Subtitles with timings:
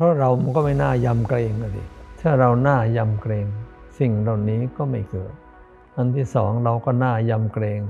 [0.00, 1.88] ราะเรามันก็ไม่น่ายำเกรงเลย
[2.20, 3.46] ถ้าเราหน้ายำเกรง
[3.98, 5.32] สิ่งเหล่านี้ก็ไม่เกิด
[5.96, 7.80] อันที่สองเราก็น่ายำเกรง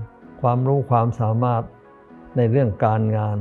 [0.40, 1.62] ความรู้ความสามารถ
[2.36, 3.36] ในเรื่องการงาน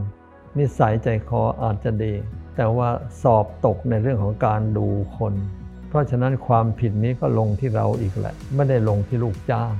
[0.58, 2.13] นิสัยใจคออาจจะดี
[2.55, 2.90] แต่ว่า
[3.21, 5.34] สอบตกในเรื่องของการดูคน
[5.90, 9.74] เพราะฉะนั้นความผิดนี้ก็ลงที่เราอีกแหละ ไม่ได้ลงที่ลูกจ้าง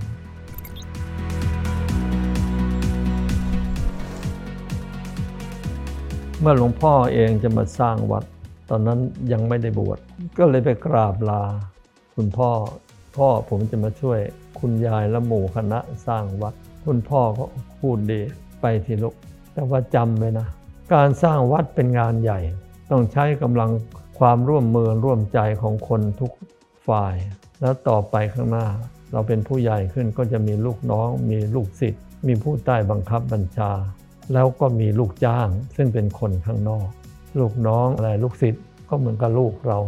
[6.42, 8.24] เมื่อหลวงพ่อเองจะมาสร้างวัด
[8.70, 9.00] ตอนนั้น
[9.32, 10.00] ยังไม่ได้บวช
[10.38, 11.44] ก็เลยไปกราบลา
[12.16, 12.52] คุณพ่อ
[13.18, 14.20] พ่อผมจะมาช่วย
[14.60, 16.54] คุณยายและหมู่คณะสร้างวัด
[16.86, 17.46] คุณพ่อก็
[17.80, 18.22] พูดดี
[18.62, 19.16] ไปทีลุก
[19.54, 20.48] แต่ว่าจำไว้นะ
[20.94, 22.40] การสร้างวัดเป็นงานใหญ่
[22.92, 23.72] ต้องใช้กำลัง
[24.20, 26.32] ความร่วมมือร่วมใจของคนทุก
[26.88, 27.16] ฝ่าย
[27.62, 28.68] แล้วต่อไปข้างหน้า
[29.12, 33.72] เราเป็นผู้ใหญ่ขึ้นก็จะมีลูกน้อง มีลูกศิษย์มีผู้ใต้บังคับบัญชา
[34.34, 36.88] แล้วก็มีลูกจ้างซึ่งเป็นคนข้างนอก
[37.40, 39.80] ลูกน้องอะไรลูกศิษย์ก็เหมือนกับลูกเรา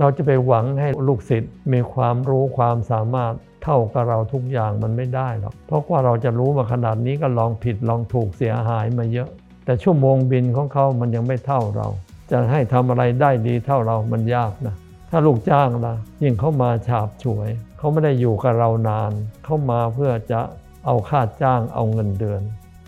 [0.00, 3.34] เราจะไปหวังให้ลูกศิษย์มีความรู้ความสามารถ
[3.64, 9.28] เท่ากับเราทุกอย่างมันไม่ได้หรอก เพราะว่าเราจะรู้มาขนาดนี้ก็ลองผิดลองถูกเสียหายมาเยอะ
[9.64, 11.88] แต่ชั่วโมงบินของเขามันยังไม่เท่าเรา
[12.30, 14.74] จะให้ทำอะไรได้ดีเท่าเรามันยากนะ
[15.10, 19.12] ถ้าลูกจ้างล่ะ ยิ่งเข้ามาฉาบฉวย เขาไม่ได้อยู่กับเรานาน
[19.44, 20.40] เข้ามาเพื่อจะ
[20.86, 22.40] เอาค่าจ้างเอาเงินเดือน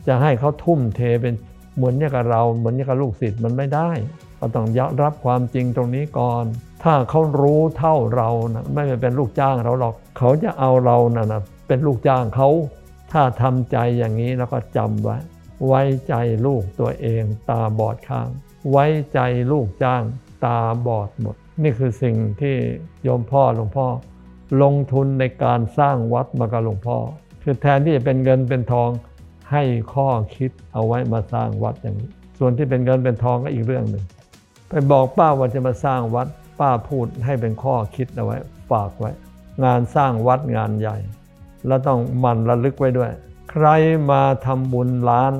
[0.06, 1.34] จะให้เขาทุ่มเทเป็น
[1.76, 3.90] เหมือนอย่างกับเราเหมือนอย่างกับลูกศิษย์มันไม่ได้
[4.38, 6.44] เราต้องยรับความจริงตรงนี้ก่อน
[6.82, 12.48] ถ้าเขารู้เท่าเรานะไม่เป็นลูกจ้างเราหรอก เขาจะเอาเรานะนะเป็นลูกจ้างเขา
[13.12, 15.16] ถ้าทำใจอย่างนี้แล้วก็จำไว้
[15.66, 16.14] ไว้ใจ
[16.46, 18.28] ลูกตัวเองตาบอดข้าง
[18.70, 18.84] ไว้
[19.14, 19.20] ใจ
[19.52, 20.02] ลูกจ้าง
[20.44, 22.56] ตาบอดหมด นี่คือสิ่งที่
[23.02, 23.86] โยมพ่อหลวงพ่อ
[24.62, 26.98] ลงทุนในการสร้างวัดมากับหลวงพ่อ
[27.42, 28.90] คือแทนที่จะเป็นเงินเป็นทอง
[29.52, 34.04] ให้ข้อคิดเอาไว้มาสร้างวัดอย่างนี้ ส่วนที่เป็นเงินเป็นทองก็อีกเรื่องหนึ่ง
[34.68, 36.26] ไปบอกป้าว่าจะมาสร้างวัด
[36.60, 38.36] ป้าพูดให้เป็นข้อคิดเอาไว้
[38.70, 39.10] ฝากไว้
[39.64, 40.96] งานสร้างวัดงานใหญ่
[41.66, 43.10] แล้วต้องมันระลึกไว้ด้วย
[43.50, 43.66] ใคร
[44.10, 45.32] มาทำบุญล้าน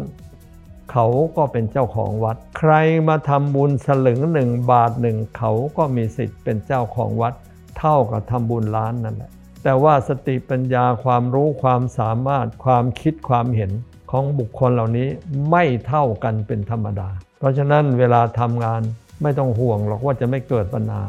[0.93, 1.07] เขา
[1.37, 2.73] ก็เป็นเจ้าของวัด ใคร
[3.09, 7.35] มาทำบุญสลึงหนึ่งบาทหนึ่งเขาก็มีสิทธิ์เป็นเจ้าของวัด
[7.79, 9.31] เท่ากับทำบุญล้านนั่นแหละ
[9.63, 13.73] แต่ว่าสติปัญญาความรู้ความสามารถความคิดความเห็น
[14.13, 15.09] ของบุคคลเหล่านี้
[15.51, 17.09] ไม่เท่ากันเป็นธรรมดา
[17.39, 18.83] เพราะฉะนั้นเวลาทำงาน
[19.23, 21.05] ไม่ต้องห่วงหรอกว่าจะไม่เกิดปัญหา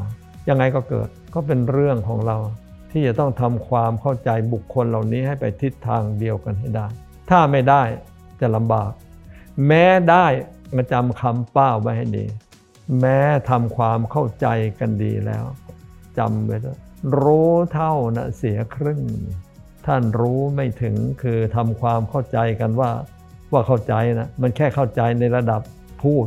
[0.50, 2.38] ยังไงก็เกิดก็เป็นเรื่องของเรา
[2.92, 6.88] ที่จะต้องทำความเข้าใจบุคคลเหล่านี้ให้ไปทิศทางเดียวกันให้ได้
[7.30, 7.84] ถ้าไม่ได้
[8.42, 8.92] จะลำบาก
[9.68, 10.26] แม้ได้
[10.76, 12.26] มาจำคำป้าไว้ให้ดี
[13.00, 13.20] แม้
[13.50, 14.48] ทำความเข้าใจ
[14.80, 15.46] กันดีแล้ว
[16.18, 16.78] จำไว้ด้วย
[17.22, 19.02] รู้เท่านะเสียครึ่ง
[19.88, 22.92] ท่านรู้ไม่ถึงคือทำความเข้าใจกันว่า
[23.52, 25.62] ว่าเข้าใจนะมันแค่เข้าใจในระดับ
[26.04, 26.26] พูด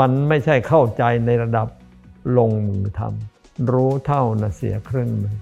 [0.00, 1.68] มันไม่ใช่เข้าใจในระดับ
[2.38, 5.36] ลงมือทำรู้เท่านะเสียครึ่งหนึ่ง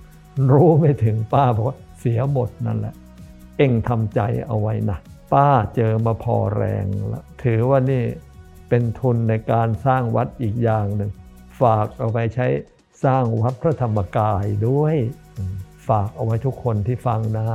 [0.52, 2.94] รู้ไม่ถึงป้าบอกว่าเสียหมดนั่นแหละ
[3.58, 4.98] เอ็งทำใจเอาไว้นะ
[5.32, 8.02] ป้าเจอมาพอแรงแล้วถือว่านี่
[8.68, 11.10] เป็นทุนในการสร้างวัดอีกอย่างหนึ่ง
[11.60, 12.46] ฝากเอาไปใช้
[13.04, 14.96] สร้างวัดพระธรรมกายด้วย
[15.88, 17.48] ฝากเอาไว้ทุกคนที่ฟังนะ